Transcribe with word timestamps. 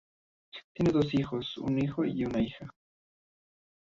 Tiene 0.73 0.91
dos 0.91 1.13
hijos, 1.13 1.59
un 1.59 1.77
hijo 1.77 2.03
y 2.03 2.25
una 2.25 2.39
hija. 2.39 2.73